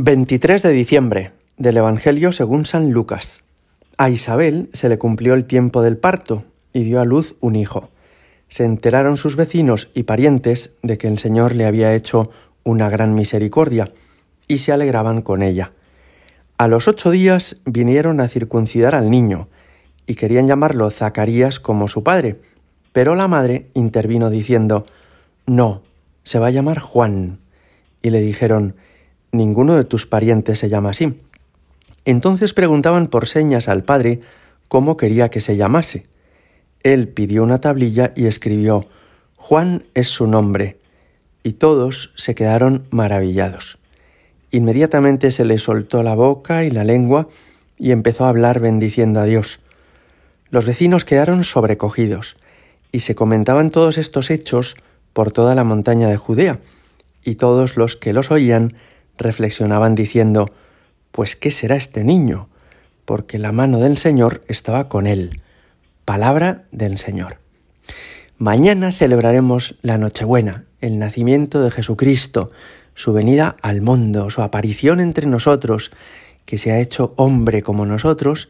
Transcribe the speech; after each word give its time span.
23 0.00 0.62
de 0.62 0.70
diciembre 0.70 1.32
del 1.56 1.76
Evangelio 1.76 2.30
según 2.30 2.66
San 2.66 2.92
Lucas. 2.92 3.42
A 3.96 4.10
Isabel 4.10 4.70
se 4.72 4.88
le 4.88 4.96
cumplió 4.96 5.34
el 5.34 5.44
tiempo 5.44 5.82
del 5.82 5.96
parto 5.96 6.44
y 6.72 6.84
dio 6.84 7.00
a 7.00 7.04
luz 7.04 7.34
un 7.40 7.56
hijo. 7.56 7.90
Se 8.48 8.62
enteraron 8.62 9.16
sus 9.16 9.34
vecinos 9.34 9.90
y 9.94 10.04
parientes 10.04 10.70
de 10.84 10.98
que 10.98 11.08
el 11.08 11.18
Señor 11.18 11.56
le 11.56 11.66
había 11.66 11.96
hecho 11.96 12.30
una 12.62 12.88
gran 12.88 13.16
misericordia 13.16 13.88
y 14.46 14.58
se 14.58 14.70
alegraban 14.70 15.20
con 15.20 15.42
ella. 15.42 15.72
A 16.58 16.68
los 16.68 16.86
ocho 16.86 17.10
días 17.10 17.56
vinieron 17.64 18.20
a 18.20 18.28
circuncidar 18.28 18.94
al 18.94 19.10
niño 19.10 19.48
y 20.06 20.14
querían 20.14 20.46
llamarlo 20.46 20.88
Zacarías 20.90 21.58
como 21.58 21.88
su 21.88 22.04
padre, 22.04 22.40
pero 22.92 23.16
la 23.16 23.26
madre 23.26 23.66
intervino 23.74 24.30
diciendo, 24.30 24.86
No, 25.44 25.82
se 26.22 26.38
va 26.38 26.46
a 26.46 26.52
llamar 26.52 26.78
Juan. 26.78 27.40
Y 28.00 28.10
le 28.10 28.20
dijeron, 28.20 28.76
ninguno 29.32 29.74
de 29.76 29.84
tus 29.84 30.06
parientes 30.06 30.58
se 30.58 30.68
llama 30.68 30.90
así. 30.90 31.20
Entonces 32.04 32.54
preguntaban 32.54 33.08
por 33.08 33.26
señas 33.26 33.68
al 33.68 33.84
padre 33.84 34.20
cómo 34.68 34.96
quería 34.96 35.30
que 35.30 35.40
se 35.40 35.56
llamase. 35.56 36.06
Él 36.82 37.08
pidió 37.08 37.42
una 37.42 37.60
tablilla 37.60 38.12
y 38.16 38.26
escribió, 38.26 38.86
Juan 39.36 39.84
es 39.94 40.08
su 40.08 40.26
nombre, 40.26 40.78
y 41.42 41.52
todos 41.52 42.12
se 42.16 42.34
quedaron 42.34 42.84
maravillados. 42.90 43.78
Inmediatamente 44.50 45.30
se 45.30 45.44
le 45.44 45.58
soltó 45.58 46.02
la 46.02 46.14
boca 46.14 46.64
y 46.64 46.70
la 46.70 46.84
lengua 46.84 47.28
y 47.76 47.92
empezó 47.92 48.24
a 48.24 48.30
hablar 48.30 48.60
bendiciendo 48.60 49.20
a 49.20 49.24
Dios. 49.24 49.60
Los 50.50 50.64
vecinos 50.64 51.04
quedaron 51.04 51.44
sobrecogidos 51.44 52.36
y 52.90 53.00
se 53.00 53.14
comentaban 53.14 53.70
todos 53.70 53.98
estos 53.98 54.30
hechos 54.30 54.76
por 55.12 55.32
toda 55.32 55.54
la 55.54 55.64
montaña 55.64 56.08
de 56.08 56.16
Judea, 56.16 56.58
y 57.24 57.34
todos 57.34 57.76
los 57.76 57.96
que 57.96 58.12
los 58.12 58.30
oían 58.30 58.74
reflexionaban 59.18 59.94
diciendo, 59.94 60.46
pues 61.12 61.36
¿qué 61.36 61.50
será 61.50 61.76
este 61.76 62.04
niño? 62.04 62.48
Porque 63.04 63.38
la 63.38 63.52
mano 63.52 63.80
del 63.80 63.98
Señor 63.98 64.42
estaba 64.48 64.88
con 64.88 65.06
él. 65.06 65.40
Palabra 66.04 66.64
del 66.70 66.98
Señor. 66.98 67.38
Mañana 68.38 68.92
celebraremos 68.92 69.76
la 69.82 69.98
Nochebuena, 69.98 70.64
el 70.80 70.98
nacimiento 70.98 71.60
de 71.60 71.70
Jesucristo, 71.70 72.50
su 72.94 73.12
venida 73.12 73.56
al 73.62 73.82
mundo, 73.82 74.30
su 74.30 74.42
aparición 74.42 75.00
entre 75.00 75.26
nosotros, 75.26 75.90
que 76.44 76.56
se 76.56 76.70
ha 76.70 76.80
hecho 76.80 77.12
hombre 77.16 77.62
como 77.62 77.84
nosotros 77.84 78.48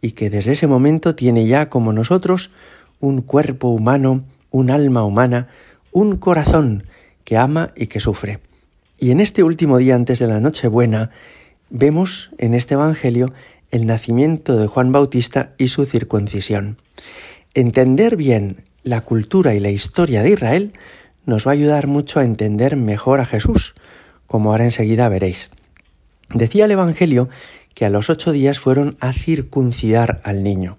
y 0.00 0.12
que 0.12 0.30
desde 0.30 0.52
ese 0.52 0.66
momento 0.66 1.14
tiene 1.14 1.46
ya 1.46 1.68
como 1.68 1.92
nosotros 1.92 2.50
un 3.00 3.22
cuerpo 3.22 3.68
humano, 3.68 4.24
un 4.50 4.70
alma 4.70 5.04
humana, 5.04 5.48
un 5.92 6.16
corazón 6.16 6.84
que 7.24 7.36
ama 7.36 7.72
y 7.74 7.86
que 7.86 8.00
sufre. 8.00 8.40
Y 9.02 9.12
en 9.12 9.20
este 9.20 9.42
último 9.42 9.78
día 9.78 9.94
antes 9.94 10.18
de 10.18 10.26
la 10.26 10.40
Nochebuena 10.40 11.10
vemos 11.70 12.30
en 12.36 12.52
este 12.52 12.74
Evangelio 12.74 13.32
el 13.70 13.86
nacimiento 13.86 14.58
de 14.58 14.66
Juan 14.66 14.92
Bautista 14.92 15.54
y 15.56 15.68
su 15.68 15.86
circuncisión. 15.86 16.76
Entender 17.54 18.16
bien 18.16 18.62
la 18.82 19.00
cultura 19.00 19.54
y 19.54 19.60
la 19.60 19.70
historia 19.70 20.22
de 20.22 20.32
Israel 20.32 20.74
nos 21.24 21.46
va 21.46 21.52
a 21.52 21.54
ayudar 21.54 21.86
mucho 21.86 22.20
a 22.20 22.24
entender 22.24 22.76
mejor 22.76 23.20
a 23.20 23.24
Jesús, 23.24 23.74
como 24.26 24.50
ahora 24.50 24.64
enseguida 24.64 25.08
veréis. 25.08 25.48
Decía 26.34 26.66
el 26.66 26.72
Evangelio 26.72 27.30
que 27.74 27.86
a 27.86 27.90
los 27.90 28.10
ocho 28.10 28.32
días 28.32 28.58
fueron 28.58 28.98
a 29.00 29.14
circuncidar 29.14 30.20
al 30.24 30.42
niño. 30.42 30.76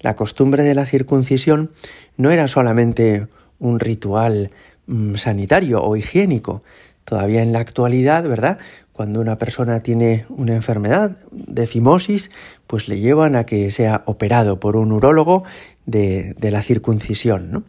La 0.00 0.16
costumbre 0.16 0.64
de 0.64 0.74
la 0.74 0.86
circuncisión 0.86 1.70
no 2.16 2.32
era 2.32 2.48
solamente 2.48 3.28
un 3.60 3.78
ritual 3.78 4.50
mm, 4.88 5.14
sanitario 5.14 5.84
o 5.84 5.94
higiénico, 5.94 6.64
Todavía 7.04 7.42
en 7.42 7.52
la 7.52 7.60
actualidad, 7.60 8.26
¿verdad? 8.28 8.58
Cuando 8.92 9.20
una 9.20 9.38
persona 9.38 9.80
tiene 9.80 10.24
una 10.28 10.54
enfermedad 10.54 11.18
de 11.30 11.66
fimosis, 11.66 12.30
pues 12.66 12.88
le 12.88 13.00
llevan 13.00 13.36
a 13.36 13.44
que 13.44 13.70
sea 13.70 14.02
operado 14.06 14.60
por 14.60 14.76
un 14.76 14.92
urólogo 14.92 15.44
de, 15.84 16.34
de 16.38 16.50
la 16.50 16.62
circuncisión, 16.62 17.50
¿no? 17.50 17.64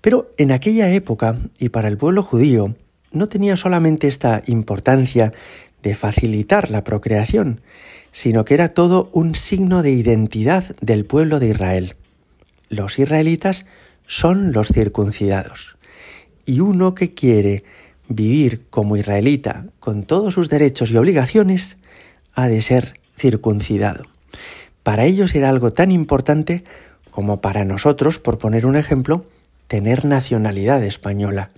Pero 0.00 0.32
en 0.38 0.52
aquella 0.52 0.90
época 0.90 1.36
y 1.58 1.68
para 1.68 1.88
el 1.88 1.98
pueblo 1.98 2.22
judío 2.22 2.74
no 3.12 3.28
tenía 3.28 3.56
solamente 3.56 4.06
esta 4.06 4.42
importancia 4.46 5.32
de 5.82 5.94
facilitar 5.94 6.70
la 6.70 6.84
procreación, 6.84 7.60
sino 8.12 8.44
que 8.44 8.54
era 8.54 8.68
todo 8.68 9.10
un 9.12 9.34
signo 9.34 9.82
de 9.82 9.90
identidad 9.90 10.76
del 10.80 11.04
pueblo 11.04 11.38
de 11.40 11.48
Israel. 11.48 11.96
Los 12.68 12.98
israelitas 12.98 13.66
son 14.06 14.52
los 14.52 14.68
circuncidados. 14.68 15.76
Y 16.46 16.60
uno 16.60 16.94
que 16.94 17.10
quiere 17.10 17.64
vivir 18.10 18.66
como 18.70 18.96
israelita 18.96 19.66
con 19.78 20.02
todos 20.02 20.34
sus 20.34 20.50
derechos 20.50 20.90
y 20.90 20.96
obligaciones, 20.96 21.78
ha 22.34 22.48
de 22.48 22.60
ser 22.60 23.00
circuncidado. 23.16 24.02
Para 24.82 25.04
ellos 25.04 25.34
era 25.34 25.48
algo 25.48 25.70
tan 25.70 25.90
importante 25.90 26.64
como 27.10 27.40
para 27.40 27.64
nosotros, 27.64 28.18
por 28.18 28.38
poner 28.38 28.66
un 28.66 28.76
ejemplo, 28.76 29.24
tener 29.68 30.04
nacionalidad 30.04 30.82
española. 30.82 31.50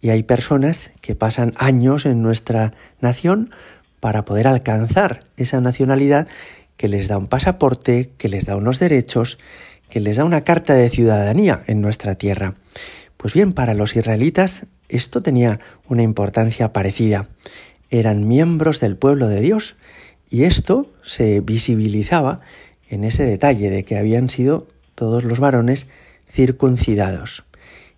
Y 0.00 0.10
hay 0.10 0.22
personas 0.22 0.92
que 1.00 1.14
pasan 1.14 1.52
años 1.56 2.06
en 2.06 2.22
nuestra 2.22 2.72
nación 3.00 3.50
para 3.98 4.24
poder 4.24 4.46
alcanzar 4.46 5.24
esa 5.36 5.60
nacionalidad 5.60 6.28
que 6.76 6.88
les 6.88 7.08
da 7.08 7.18
un 7.18 7.26
pasaporte, 7.26 8.12
que 8.16 8.28
les 8.28 8.46
da 8.46 8.56
unos 8.56 8.78
derechos, 8.78 9.38
que 9.90 10.00
les 10.00 10.16
da 10.16 10.24
una 10.24 10.42
carta 10.42 10.74
de 10.74 10.88
ciudadanía 10.88 11.64
en 11.66 11.80
nuestra 11.80 12.14
tierra. 12.14 12.54
Pues 13.16 13.34
bien, 13.34 13.52
para 13.52 13.74
los 13.74 13.96
israelitas 13.96 14.66
esto 14.90 15.22
tenía 15.22 15.60
una 15.88 16.02
importancia 16.02 16.72
parecida. 16.72 17.28
Eran 17.90 18.28
miembros 18.28 18.80
del 18.80 18.96
pueblo 18.96 19.28
de 19.28 19.40
Dios 19.40 19.76
y 20.30 20.44
esto 20.44 20.90
se 21.02 21.40
visibilizaba 21.40 22.40
en 22.88 23.04
ese 23.04 23.24
detalle 23.24 23.70
de 23.70 23.84
que 23.84 23.96
habían 23.96 24.28
sido 24.28 24.66
todos 24.94 25.24
los 25.24 25.40
varones 25.40 25.86
circuncidados. 26.28 27.44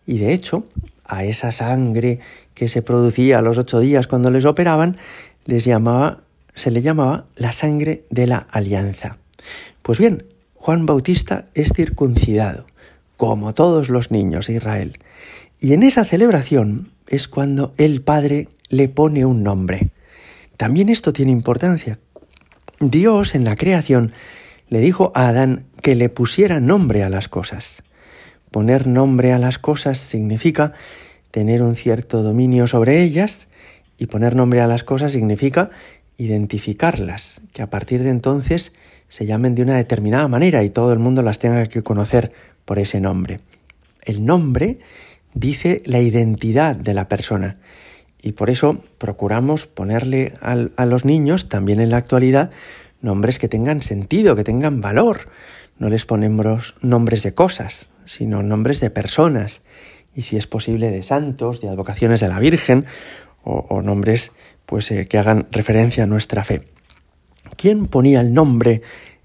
Y 0.07 0.19
de 0.19 0.33
hecho, 0.33 0.67
a 1.05 1.25
esa 1.25 1.53
sangre 1.53 2.21
que 2.55 2.69
se 2.69 2.83
producía 2.83 3.39
a 3.39 3.43
los 3.43 3.59
ocho 3.59 3.81
días 3.81 4.07
cuando 4.07 4.31
les 4.31 4.45
operaban, 4.45 4.97
les 5.45 5.65
llamaba, 5.65 6.21
se 6.55 6.71
le 6.71 6.83
llamaba 6.83 7.27
la 7.37 7.53
sangre 7.53 8.05
de 8.11 8.27
la 8.27 8.47
alianza. 8.51 9.19
Pues 9.83 9.99
bien, 9.99 10.25
Juan 10.55 10.87
Bautista 10.87 11.47
es 11.55 11.73
circuncidado, 11.75 12.67
como 13.23 13.55
todos 13.55 13.89
los 13.89 14.11
niños 14.11 14.49
de 14.49 14.55
Israel. 14.55 14.99
Y 15.61 15.75
en 15.75 15.85
esa 15.85 16.05
celebración 16.05 16.91
es 17.07 17.29
cuando 17.29 17.73
el 17.79 18.03
Padre 18.03 18.49
le 18.69 18.89
pone 18.89 19.25
un 19.25 19.45
nombre. 19.45 19.91
También 20.57 20.89
esto 20.89 21.13
tiene 21.13 21.31
importancia. 21.31 22.01
Dios 22.81 23.37
en 23.37 23.45
la 23.45 23.55
creación 23.55 24.11
le 24.69 24.81
dijo 24.81 25.13
a 25.15 25.29
Adán 25.29 25.67
que 25.83 25.95
le 25.95 26.09
pusiera 26.09 26.59
nombre 26.59 27.05
a 27.05 27.11
las 27.11 27.29
cosas. 27.29 27.85
Poner 28.51 28.89
nombre 28.89 29.33
a 29.33 29.39
las 29.39 29.57
cosas 29.61 29.99
significa 29.99 30.73
tener 31.31 31.63
un 31.63 31.77
cierto 31.77 32.25
dominio 32.25 32.67
sobre 32.67 33.05
ellas 33.05 33.47
y 33.99 34.07
poner 34.07 34.35
nombre 34.35 34.63
a 34.63 34.67
las 34.67 34.83
cosas 34.83 35.13
significa 35.13 35.71
identificarlas, 36.19 37.41
que 37.53 37.63
a 37.63 37.71
partir 37.71 38.03
de 38.03 38.11
entonces 38.11 38.73
se 39.09 39.27
llamen 39.27 39.55
de 39.55 39.63
una 39.63 39.77
determinada 39.77 40.27
manera 40.27 40.65
y 40.65 40.71
todo 40.71 40.93
el 40.93 40.99
mundo 40.99 41.23
las 41.23 41.39
tenga 41.39 41.65
que 41.67 41.85
conocer 41.85 42.33
por 42.65 42.79
ese 42.79 43.01
nombre. 43.01 43.41
El 44.03 44.25
nombre 44.25 44.79
dice 45.35 45.83
la 45.85 46.01
identidad 46.01 46.77
de 46.77 46.95
la 46.95 47.09
persona. 47.09 47.59
Y 48.21 48.33
por 48.33 48.51
eso 48.51 48.83
procuramos 48.99 49.67
ponerle 49.67 50.35
a 50.41 50.87
los 50.87 51.05
niños, 51.05 51.49
también 51.49 51.81
en 51.81 51.91
la 51.91 51.97
actualidad, 51.97 52.51
nombres 53.01 53.39
que 53.39 53.49
tengan 53.49 53.83
sentido, 53.83 54.37
que 54.37 54.45
tengan 54.45 54.81
valor. 54.81 55.29
No 55.79 55.89
les 55.89 56.05
ponemos 56.05 56.75
nombres 56.83 57.25
de 57.25 57.35
cosas, 57.35 57.89
sino 58.05 58.43
nombres 58.43 58.81
de 58.81 58.91
personas. 58.91 59.63
Y 60.15 60.23
si 60.23 60.37
es 60.37 60.47
posible 60.47 60.91
de 60.91 61.03
santos, 61.03 61.61
de 61.61 61.69
advocaciones 61.69 62.21
de 62.21 62.29
la 62.29 62.39
Virgen, 62.39 62.87
o, 63.45 63.83
nombres 63.83 64.31
pues, 64.67 64.91
eh, 64.93 65.09
que 65.09 65.19
hagan 65.19 65.49
referencia 65.51 66.05
a 66.05 66.07
nuestra 66.07 66.45
fe. 66.45 66.63
¿Quién 67.57 67.87
ponía 67.87 68.21
el 68.21 68.33
nombre 68.33 68.83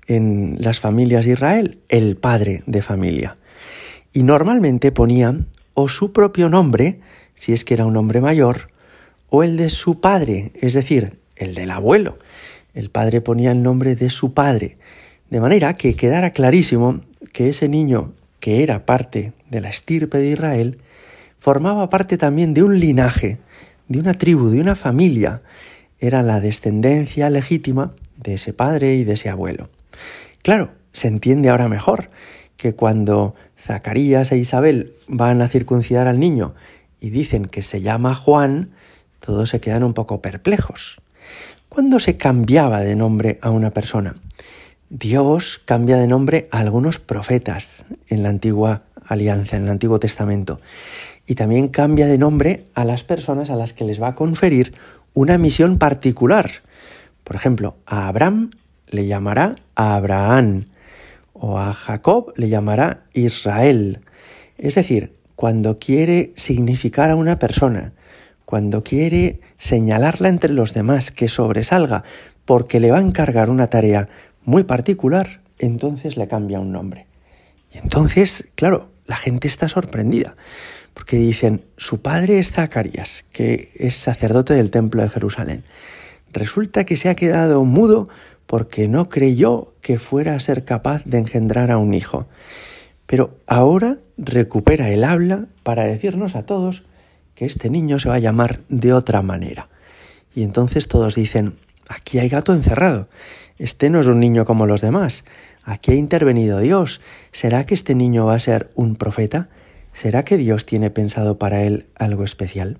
en 0.07 0.55
las 0.59 0.79
familias 0.79 1.25
de 1.25 1.33
Israel? 1.33 1.79
El 1.89 2.15
padre 2.15 2.63
de 2.65 2.81
familia. 2.81 3.37
Y 4.13 4.23
normalmente 4.23 4.91
ponía 4.91 5.35
o 5.73 5.87
su 5.87 6.11
propio 6.11 6.49
nombre, 6.49 6.99
si 7.35 7.53
es 7.53 7.63
que 7.63 7.75
era 7.75 7.85
un 7.85 7.97
hombre 7.97 8.19
mayor, 8.19 8.69
o 9.29 9.43
el 9.43 9.57
de 9.57 9.69
su 9.69 9.99
padre, 9.99 10.51
es 10.55 10.73
decir, 10.73 11.19
el 11.35 11.53
del 11.53 11.71
abuelo. 11.71 12.17
El 12.73 12.89
padre 12.89 13.21
ponía 13.21 13.51
el 13.51 13.61
nombre 13.61 13.95
de 13.95 14.09
su 14.09 14.33
padre, 14.33 14.77
de 15.29 15.39
manera 15.39 15.75
que 15.75 15.95
quedara 15.95 16.31
clarísimo 16.31 17.01
que 17.33 17.49
ese 17.49 17.69
niño, 17.69 18.13
que 18.39 18.63
era 18.63 18.85
parte 18.85 19.33
de 19.49 19.61
la 19.61 19.69
estirpe 19.69 20.17
de 20.17 20.31
Israel, 20.31 20.79
formaba 21.39 21.89
parte 21.89 22.17
también 22.17 22.53
de 22.53 22.63
un 22.63 22.79
linaje, 22.79 23.37
de 23.87 23.99
una 23.99 24.13
tribu, 24.13 24.49
de 24.49 24.61
una 24.61 24.75
familia. 24.75 25.41
Era 25.99 26.23
la 26.23 26.39
descendencia 26.39 27.29
legítima 27.29 27.93
de 28.17 28.35
ese 28.35 28.53
padre 28.53 28.95
y 28.95 29.03
de 29.03 29.13
ese 29.13 29.29
abuelo. 29.29 29.69
Claro, 30.43 30.71
se 30.93 31.07
entiende 31.07 31.49
ahora 31.49 31.69
mejor 31.69 32.09
que 32.57 32.73
cuando 32.73 33.35
Zacarías 33.59 34.31
e 34.31 34.37
Isabel 34.37 34.93
van 35.07 35.41
a 35.41 35.47
circuncidar 35.47 36.07
al 36.07 36.19
niño 36.19 36.55
y 36.99 37.09
dicen 37.09 37.45
que 37.45 37.61
se 37.61 37.81
llama 37.81 38.15
Juan, 38.15 38.71
todos 39.19 39.49
se 39.49 39.59
quedan 39.59 39.83
un 39.83 39.93
poco 39.93 40.21
perplejos. 40.21 41.01
¿Cuándo 41.69 41.99
se 41.99 42.17
cambiaba 42.17 42.81
de 42.81 42.95
nombre 42.95 43.39
a 43.41 43.51
una 43.51 43.71
persona? 43.71 44.15
Dios 44.89 45.61
cambia 45.63 45.97
de 45.97 46.07
nombre 46.07 46.47
a 46.51 46.59
algunos 46.59 46.97
profetas 46.97 47.85
en 48.07 48.23
la 48.23 48.29
antigua 48.29 48.83
alianza, 49.05 49.57
en 49.57 49.63
el 49.63 49.69
Antiguo 49.69 49.99
Testamento. 49.99 50.61
Y 51.25 51.35
también 51.35 51.67
cambia 51.67 52.07
de 52.07 52.17
nombre 52.17 52.65
a 52.73 52.85
las 52.85 53.03
personas 53.03 53.49
a 53.49 53.55
las 53.55 53.73
que 53.73 53.83
les 53.83 54.01
va 54.01 54.09
a 54.09 54.15
conferir 54.15 54.75
una 55.13 55.37
misión 55.37 55.77
particular. 55.77 56.49
Por 57.23 57.35
ejemplo, 57.35 57.75
a 57.85 58.07
Abraham 58.07 58.51
le 58.89 59.07
llamará 59.07 59.55
Abraham 59.75 60.65
o 61.33 61.59
a 61.59 61.73
Jacob 61.73 62.33
le 62.35 62.49
llamará 62.49 63.03
Israel. 63.13 64.01
Es 64.57 64.75
decir, 64.75 65.13
cuando 65.35 65.77
quiere 65.77 66.33
significar 66.35 67.11
a 67.11 67.15
una 67.15 67.37
persona, 67.37 67.93
cuando 68.45 68.83
quiere 68.83 69.41
señalarla 69.57 70.29
entre 70.29 70.53
los 70.53 70.73
demás, 70.73 71.11
que 71.11 71.27
sobresalga, 71.27 72.03
porque 72.45 72.79
le 72.79 72.91
va 72.91 72.97
a 72.97 73.01
encargar 73.01 73.49
una 73.49 73.67
tarea 73.67 74.09
muy 74.43 74.63
particular, 74.63 75.41
entonces 75.59 76.17
le 76.17 76.27
cambia 76.27 76.59
un 76.59 76.71
nombre. 76.71 77.07
Y 77.71 77.77
entonces, 77.77 78.45
claro, 78.55 78.89
la 79.05 79.17
gente 79.17 79.47
está 79.47 79.69
sorprendida, 79.69 80.35
porque 80.93 81.17
dicen, 81.17 81.65
su 81.77 82.01
padre 82.01 82.39
es 82.39 82.53
Zacarías, 82.53 83.25
que 83.31 83.71
es 83.75 83.95
sacerdote 83.95 84.53
del 84.53 84.71
templo 84.71 85.03
de 85.03 85.09
Jerusalén. 85.09 85.63
Resulta 86.31 86.85
que 86.85 86.95
se 86.95 87.09
ha 87.09 87.15
quedado 87.15 87.63
mudo 87.63 88.09
porque 88.47 88.87
no 88.87 89.09
creyó 89.09 89.73
que 89.81 89.99
fuera 89.99 90.33
a 90.33 90.39
ser 90.39 90.65
capaz 90.65 91.03
de 91.05 91.19
engendrar 91.19 91.69
a 91.69 91.77
un 91.77 91.93
hijo. 91.93 92.27
Pero 93.05 93.37
ahora 93.45 93.99
recupera 94.17 94.89
el 94.89 95.03
habla 95.03 95.45
para 95.63 95.83
decirnos 95.83 96.35
a 96.35 96.45
todos 96.45 96.85
que 97.35 97.45
este 97.45 97.69
niño 97.69 97.99
se 97.99 98.09
va 98.09 98.15
a 98.15 98.19
llamar 98.19 98.61
de 98.67 98.93
otra 98.93 99.21
manera. 99.21 99.69
Y 100.33 100.43
entonces 100.43 100.87
todos 100.87 101.15
dicen, 101.15 101.57
aquí 101.87 102.19
hay 102.19 102.29
gato 102.29 102.53
encerrado, 102.53 103.07
este 103.57 103.89
no 103.89 103.99
es 103.99 104.07
un 104.07 104.19
niño 104.19 104.45
como 104.45 104.65
los 104.65 104.81
demás, 104.81 105.23
aquí 105.63 105.91
ha 105.91 105.95
intervenido 105.95 106.59
Dios, 106.59 107.01
¿será 107.31 107.65
que 107.65 107.73
este 107.73 107.95
niño 107.95 108.25
va 108.25 108.35
a 108.35 108.39
ser 108.39 108.71
un 108.75 108.95
profeta? 108.95 109.49
¿Será 109.93 110.23
que 110.23 110.37
Dios 110.37 110.65
tiene 110.65 110.89
pensado 110.89 111.37
para 111.37 111.63
él 111.63 111.87
algo 111.95 112.23
especial? 112.23 112.79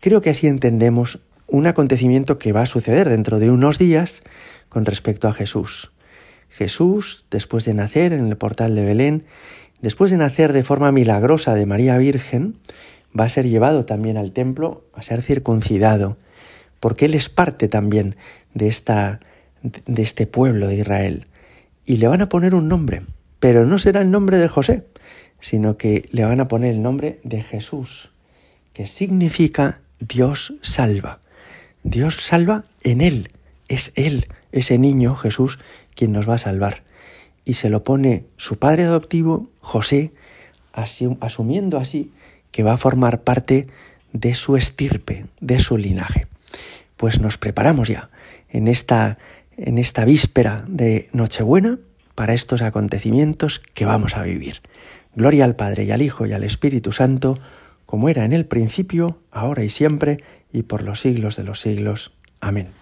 Creo 0.00 0.20
que 0.20 0.30
así 0.30 0.46
entendemos 0.46 1.20
un 1.46 1.66
acontecimiento 1.66 2.38
que 2.38 2.52
va 2.52 2.62
a 2.62 2.66
suceder 2.66 3.08
dentro 3.08 3.38
de 3.38 3.50
unos 3.50 3.78
días 3.78 4.22
con 4.70 4.86
respecto 4.86 5.28
a 5.28 5.34
Jesús. 5.34 5.92
Jesús, 6.48 7.26
después 7.30 7.66
de 7.66 7.74
nacer 7.74 8.14
en 8.14 8.26
el 8.26 8.36
portal 8.38 8.74
de 8.74 8.84
Belén, 8.84 9.26
después 9.82 10.10
de 10.10 10.16
nacer 10.16 10.54
de 10.54 10.64
forma 10.64 10.90
milagrosa 10.90 11.54
de 11.54 11.66
María 11.66 11.98
Virgen, 11.98 12.56
va 13.18 13.24
a 13.24 13.28
ser 13.28 13.46
llevado 13.46 13.84
también 13.84 14.16
al 14.16 14.32
templo 14.32 14.84
a 14.94 15.02
ser 15.02 15.22
circuncidado, 15.22 16.16
porque 16.80 17.04
él 17.04 17.14
es 17.14 17.28
parte 17.28 17.68
también 17.68 18.16
de, 18.54 18.68
esta, 18.68 19.20
de 19.62 20.02
este 20.02 20.26
pueblo 20.26 20.68
de 20.68 20.76
Israel. 20.76 21.26
Y 21.84 21.96
le 21.96 22.08
van 22.08 22.22
a 22.22 22.28
poner 22.28 22.54
un 22.54 22.68
nombre, 22.68 23.02
pero 23.38 23.66
no 23.66 23.78
será 23.78 24.00
el 24.00 24.10
nombre 24.10 24.38
de 24.38 24.48
José, 24.48 24.86
sino 25.40 25.76
que 25.76 26.08
le 26.12 26.24
van 26.24 26.40
a 26.40 26.48
poner 26.48 26.70
el 26.70 26.82
nombre 26.82 27.20
de 27.24 27.42
Jesús, 27.42 28.12
que 28.72 28.86
significa 28.86 29.80
Dios 29.98 30.54
salva. 30.62 31.20
Dios 31.82 32.16
salva 32.16 32.64
en 32.82 33.00
él, 33.00 33.30
es 33.70 33.92
él, 33.94 34.26
ese 34.52 34.78
niño 34.78 35.14
Jesús, 35.14 35.58
quien 35.94 36.12
nos 36.12 36.28
va 36.28 36.34
a 36.34 36.38
salvar. 36.38 36.82
Y 37.44 37.54
se 37.54 37.70
lo 37.70 37.84
pone 37.84 38.24
su 38.36 38.58
padre 38.58 38.84
adoptivo, 38.84 39.48
José, 39.60 40.12
asumiendo 40.72 41.78
así 41.78 42.12
que 42.50 42.62
va 42.64 42.74
a 42.74 42.78
formar 42.78 43.22
parte 43.22 43.68
de 44.12 44.34
su 44.34 44.56
estirpe, 44.56 45.26
de 45.40 45.60
su 45.60 45.78
linaje. 45.78 46.26
Pues 46.96 47.20
nos 47.20 47.38
preparamos 47.38 47.88
ya 47.88 48.10
en 48.50 48.66
esta, 48.66 49.18
en 49.56 49.78
esta 49.78 50.04
víspera 50.04 50.64
de 50.66 51.08
Nochebuena 51.12 51.78
para 52.16 52.34
estos 52.34 52.62
acontecimientos 52.62 53.62
que 53.72 53.86
vamos 53.86 54.16
a 54.16 54.22
vivir. 54.22 54.62
Gloria 55.14 55.44
al 55.44 55.54
Padre 55.54 55.84
y 55.84 55.92
al 55.92 56.02
Hijo 56.02 56.26
y 56.26 56.32
al 56.32 56.42
Espíritu 56.42 56.90
Santo, 56.90 57.38
como 57.86 58.08
era 58.08 58.24
en 58.24 58.32
el 58.32 58.46
principio, 58.46 59.20
ahora 59.30 59.62
y 59.62 59.70
siempre, 59.70 60.22
y 60.52 60.62
por 60.62 60.82
los 60.82 61.00
siglos 61.00 61.36
de 61.36 61.44
los 61.44 61.60
siglos. 61.60 62.12
Amén. 62.40 62.79